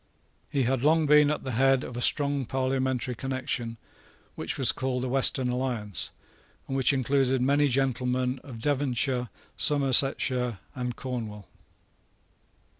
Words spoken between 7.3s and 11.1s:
many gentlemen of Devonshire, Somersetshire, and